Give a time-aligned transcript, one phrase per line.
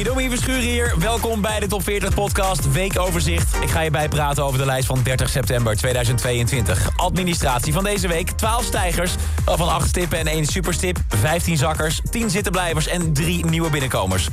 [0.00, 0.94] Idomi Verschuren hier.
[0.98, 3.56] Welkom bij de Top 40 podcast Weekoverzicht.
[3.62, 6.90] Ik ga je bijpraten over de lijst van 30 september 2022.
[6.96, 8.30] Administratie van deze week.
[8.30, 9.12] 12 stijgers,
[9.44, 10.98] van 8 stippen en 1 superstip.
[11.08, 14.28] 15 zakkers, 10 zittenblijvers en 3 nieuwe binnenkomers.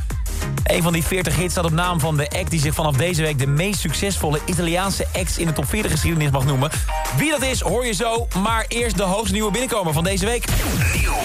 [0.63, 2.49] Een van die 40 hits staat op naam van de act...
[2.49, 5.37] die zich vanaf deze week de meest succesvolle Italiaanse acts...
[5.37, 6.71] in de top 40 geschiedenis mag noemen.
[7.17, 8.27] Wie dat is, hoor je zo.
[8.41, 10.45] Maar eerst de hoogste nieuwe binnenkomer van deze week.
[10.93, 11.15] Nieuw.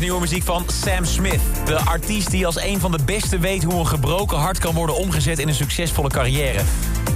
[0.00, 1.40] Nieuwe muziek van Sam Smith.
[1.64, 4.96] De artiest die als een van de beste weet hoe een gebroken hart kan worden
[4.96, 6.60] omgezet in een succesvolle carrière.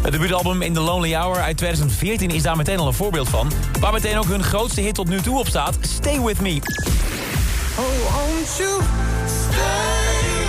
[0.03, 3.53] Het debuutalbum In The Lonely Hour uit 2014 is daar meteen al een voorbeeld van.
[3.81, 6.59] Waar meteen ook hun grootste hit tot nu toe op staat, Stay With Me.
[7.77, 8.47] Oh,
[9.27, 9.75] stay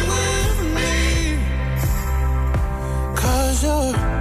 [0.07, 0.73] with
[3.93, 4.14] me?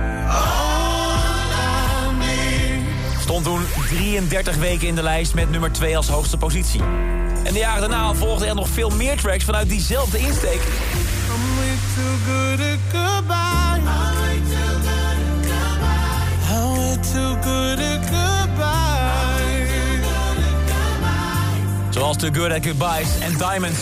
[3.42, 6.80] Toen 33 weken in de lijst met nummer 2 als hoogste positie.
[7.42, 10.60] En de jaren daarna volgden er nog veel meer tracks vanuit diezelfde insteek.
[21.90, 23.80] Zoals Too Good at Goodbyes en Diamonds.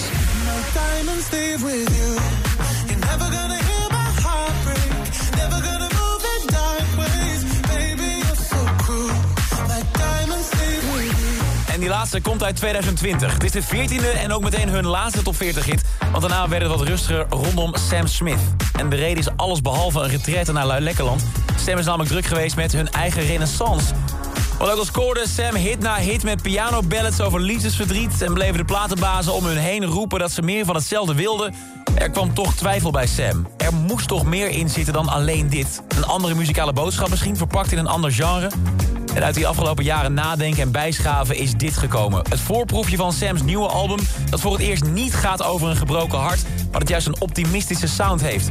[11.83, 13.38] Die laatste komt uit 2020.
[13.38, 15.83] Dit is de 14e en ook meteen hun laatste top 40 hit.
[16.11, 18.41] Want daarna werd het wat rustiger rondom Sam Smith.
[18.78, 21.22] En de reden is alles behalve een retraite naar Luilekkerland.
[21.56, 23.94] Sam is namelijk druk geweest met hun eigen renaissance.
[24.58, 28.22] Want ook al scoorde Sam hit na hit met piano-ballads over liefdesverdriet...
[28.22, 31.55] en bleven de platenbazen om hun heen roepen dat ze meer van hetzelfde wilden...
[31.94, 33.47] er kwam toch twijfel bij Sam.
[33.56, 35.83] Er moest toch meer in zitten dan alleen dit.
[35.97, 38.50] Een andere muzikale boodschap misschien, verpakt in een ander genre...
[39.14, 42.25] En uit die afgelopen jaren nadenken en bijschaven is dit gekomen.
[42.28, 43.98] Het voorproefje van Sam's nieuwe album...
[44.31, 46.42] dat voor het eerst niet gaat over een gebroken hart...
[46.70, 48.50] maar dat juist een optimistische sound heeft.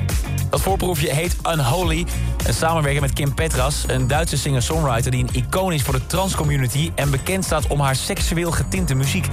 [0.49, 2.05] Dat voorproefje heet Unholy.
[2.45, 5.11] Een samenwerking met Kim Petras, een Duitse singer-songwriter...
[5.11, 6.91] die een icoon is voor de transcommunity...
[6.95, 9.27] en bekend staat om haar seksueel getinte muziek.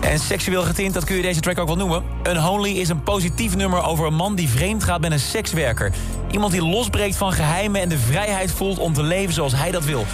[0.00, 2.02] En seksueel getint, dat kun je deze track ook wel noemen.
[2.28, 5.92] Unholy is een positief nummer over een man die vreemd gaat met een sekswerker.
[6.30, 9.84] Iemand die losbreekt van geheimen en de vrijheid voelt om te leven zoals hij dat
[9.84, 10.06] wil.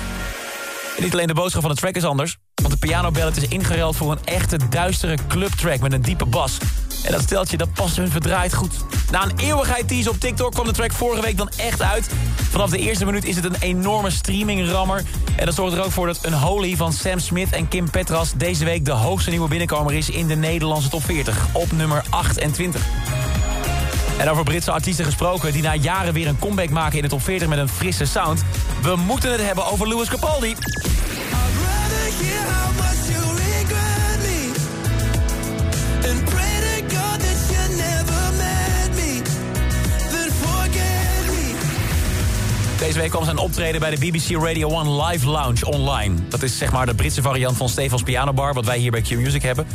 [0.96, 2.36] En niet alleen de boodschap van de track is anders...
[2.54, 6.58] want de pianoballet is ingeruild voor een echte duistere clubtrack met een diepe bas.
[7.04, 8.74] En dat steltje, dat past hun verdraaid goed.
[9.10, 12.10] Na een eeuwigheid tease op TikTok kwam de track vorige week dan echt uit.
[12.50, 15.02] Vanaf de eerste minuut is het een enorme streamingrammer.
[15.36, 18.32] En dat zorgt er ook voor dat een Holy van Sam Smith en Kim Petras...
[18.36, 21.46] deze week de hoogste nieuwe binnenkomer is in de Nederlandse top 40.
[21.52, 22.82] Op nummer 28.
[24.18, 27.22] En over Britse artiesten gesproken die na jaren weer een comeback maken in de top
[27.22, 28.42] 40 met een frisse sound.
[28.82, 30.54] We moeten het hebben over Louis Capaldi.
[42.78, 46.14] Deze week kwam zijn optreden bij de BBC Radio 1 Live Lounge online.
[46.28, 49.42] Dat is zeg maar de Britse variant van Stefans Pianobar, wat wij hier bij Q-Music
[49.42, 49.66] hebben.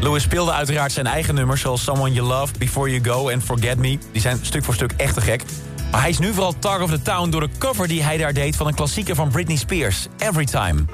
[0.00, 1.60] Louis speelde uiteraard zijn eigen nummers...
[1.60, 3.98] zoals Someone You Love, Before You Go en Forget Me.
[4.12, 5.42] Die zijn stuk voor stuk echt te gek.
[5.90, 8.32] Maar hij is nu vooral Talk of the Town door de cover die hij daar
[8.32, 8.56] deed...
[8.56, 10.84] van een klassieker van Britney Spears, Every Time.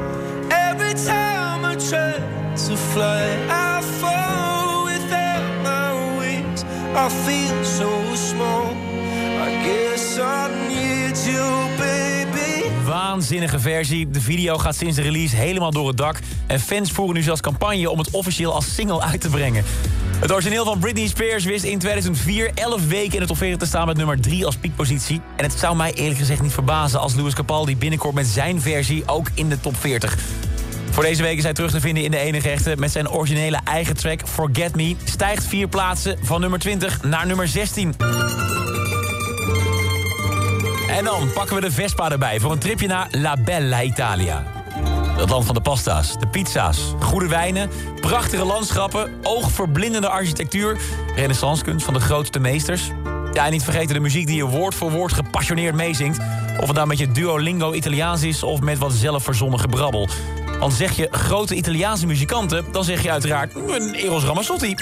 [0.48, 2.14] Every time I try
[2.66, 6.62] to fly, I fall without my wings.
[6.96, 8.76] I feel so small,
[9.46, 12.84] I guess I need you, baby.
[12.84, 14.10] Waanzinnige versie.
[14.10, 16.18] De video gaat sinds de release helemaal door het dak.
[16.46, 19.64] En fans voeren nu zelfs campagne om het officieel als single uit te brengen.
[20.22, 23.66] Het origineel van Britney Spears wist in 2004 11 weken in het top 40 te
[23.66, 25.20] staan met nummer 3 als piekpositie.
[25.36, 29.02] En het zou mij eerlijk gezegd niet verbazen als Louis Capaldi binnenkomt met zijn versie
[29.06, 30.18] ook in de top 40.
[30.90, 33.60] Voor deze week is hij terug te vinden in de enige echte met zijn originele
[33.64, 34.96] eigen track Forget Me.
[35.04, 37.94] Stijgt vier plaatsen van nummer 20 naar nummer 16.
[40.88, 44.61] En dan pakken we de Vespa erbij voor een tripje naar La Bella Italia.
[45.22, 47.70] Het land van de pasta's, de pizza's, goede wijnen,
[48.00, 49.12] prachtige landschappen...
[49.22, 50.80] oogverblindende architectuur,
[51.16, 52.90] renaissancekunst van de grootste meesters.
[53.32, 56.18] Ja, en niet vergeten de muziek die je woord voor woord gepassioneerd meezingt.
[56.60, 60.08] Of het nou met je Duolingo Italiaans is of met wat zelfverzonnen gebrabbel.
[60.58, 64.74] Want zeg je grote Italiaanse muzikanten, dan zeg je uiteraard een Eros Ramazzotti.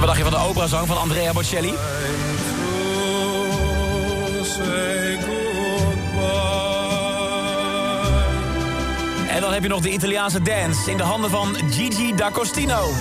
[0.00, 1.74] En wat je van de operazang van Andrea Bocelli?
[9.28, 12.92] En dan heb je nog de Italiaanse dance in de handen van Gigi D'Agostino.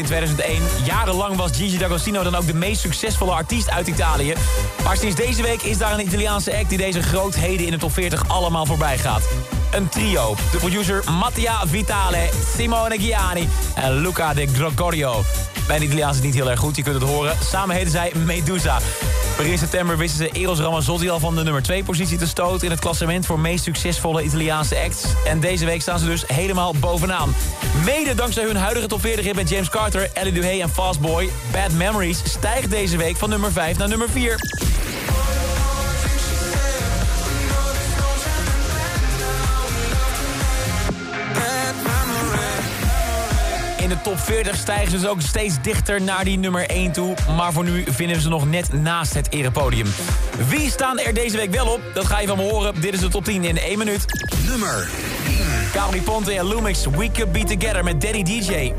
[0.00, 0.62] In 2001.
[0.84, 4.34] Jarenlang was Gigi D'Agostino dan ook de meest succesvolle artiest uit Italië.
[4.84, 7.92] Maar sinds deze week is daar een Italiaanse act die deze grootheden in de top
[7.92, 9.22] 40 allemaal voorbij gaat.
[9.72, 10.34] Een trio.
[10.50, 15.22] De producer Mattia Vitale, Simone Giani en Luca de Gregorio.
[15.66, 17.36] Bij de Italiaanse is niet heel erg goed, je kunt het horen.
[17.50, 18.78] Samen heten zij Medusa.
[19.40, 22.64] Begin september wisten ze Eros Ramazzotti al van de nummer 2 positie te stoten...
[22.64, 25.04] in het klassement voor meest succesvolle Italiaanse acts.
[25.24, 27.34] En deze week staan ze dus helemaal bovenaan.
[27.84, 31.30] Mede dankzij hun huidige top 40 hit met James Carter, Ellie Duhay en Fastboy...
[31.52, 34.38] Bad Memories stijgt deze week van nummer 5 naar nummer 4.
[44.26, 47.14] Top 40 stijgen ze dus ook steeds dichter naar die nummer 1 toe.
[47.36, 49.86] Maar voor nu vinden we ze nog net naast het erepodium.
[50.48, 51.80] Wie staan er deze week wel op?
[51.94, 52.80] Dat ga je van me horen.
[52.80, 54.04] Dit is de top 10 in 1 minuut.
[54.46, 54.88] Nummer
[55.26, 55.36] 10.
[55.72, 58.50] Cabri Ponte en Lumix, We Could Be Together met Daddy DJ.
[58.50, 58.74] 9.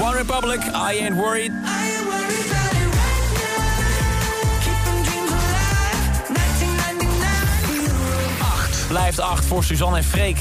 [0.00, 1.52] One Republic, I Ain't Worried.
[8.88, 10.38] Blijft 8 voor Suzanne en Freek.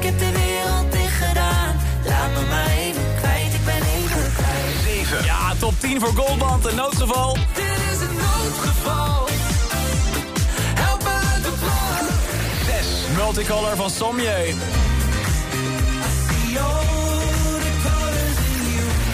[0.00, 1.76] Ik heb de wereld dicht gedaan.
[2.06, 5.04] Laat me maar even kwijt, ik ben even kwijt.
[5.04, 5.24] 7.
[5.24, 7.34] Ja, top 10 voor Goldband, een noodgeval.
[7.54, 9.26] Dit is een noodgeval.
[10.74, 12.06] Help me uit de plan.
[12.66, 13.16] 6.
[13.16, 14.54] Multicolor van Sommieu.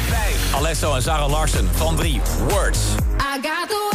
[0.08, 0.54] 5.
[0.54, 2.20] Alesso en Sarah Larsen van 3.
[2.48, 2.78] Words.
[2.78, 3.85] I got the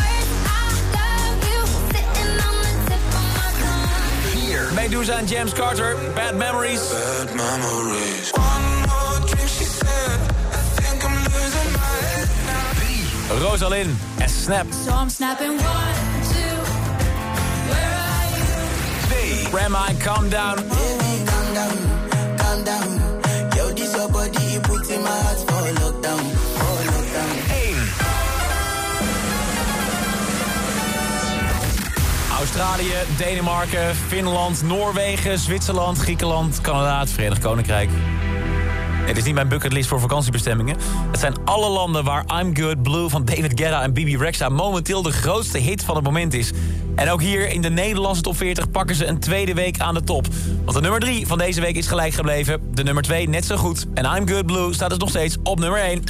[4.75, 6.81] Medusa en James Carter, Bad Memories.
[6.81, 8.31] Bad memories.
[8.33, 10.19] One more drink, she said.
[10.51, 12.29] I think I'm losing my head
[13.39, 13.49] now.
[13.49, 14.67] Rosalind en Snap.
[14.71, 15.95] So I'm snapping one,
[16.31, 16.57] two.
[17.69, 19.45] Where are you?
[19.45, 19.51] 2.
[19.51, 21.00] Grandma en Calm Down.
[32.61, 37.89] Australië, Denemarken, Finland, Noorwegen, Zwitserland, Griekenland, Canada, het Verenigd Koninkrijk.
[39.05, 40.77] Het is niet mijn bucketlist voor vakantiebestemmingen.
[41.11, 45.01] Het zijn alle landen waar I'm Good Blue van David Guetta en Bibi Rexha momenteel
[45.01, 46.51] de grootste hit van het moment is.
[46.95, 50.03] En ook hier in de Nederlandse top 40 pakken ze een tweede week aan de
[50.03, 50.27] top.
[50.63, 52.73] Want de nummer 3 van deze week is gelijk gebleven.
[52.73, 53.85] De nummer 2 net zo goed.
[53.93, 56.03] En I'm Good Blue staat dus nog steeds op nummer 1.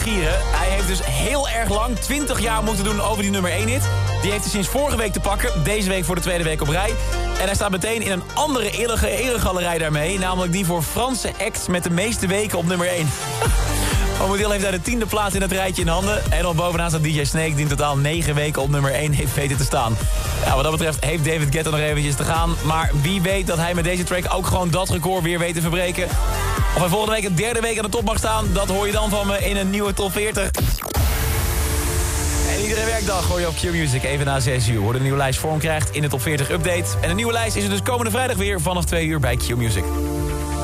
[0.00, 3.88] Hij heeft dus heel erg lang, 20 jaar moeten doen over die nummer 1 hit.
[4.22, 5.64] Die heeft hij sinds vorige week te pakken.
[5.64, 6.90] Deze week voor de tweede week op rij.
[7.38, 10.18] En hij staat meteen in een andere eregalerij daarmee.
[10.18, 13.08] Namelijk die voor Franse acts met de meeste weken op nummer 1.
[14.22, 16.32] Momenteel heeft hij de tiende plaats in het rijtje in handen.
[16.32, 19.34] En op bovenaan staat DJ Snake die in totaal 9 weken op nummer 1 heeft
[19.34, 19.96] weten te staan.
[20.44, 22.54] Ja, wat dat betreft heeft David Guetta nog eventjes te gaan.
[22.64, 25.60] Maar wie weet dat hij met deze track ook gewoon dat record weer weet te
[25.60, 26.04] verbreken.
[26.74, 28.92] Of hij volgende week een derde week aan de top mag staan, dat hoor je
[28.92, 30.50] dan van me in een nieuwe top 40.
[32.50, 34.80] En iedere werkdag hoor je op Q-Music even na 6 uur...
[34.80, 36.84] hoe de nieuwe lijst vorm krijgt in de top 40 update.
[37.00, 39.84] En een nieuwe lijst is er dus komende vrijdag weer vanaf 2 uur bij Q-Music.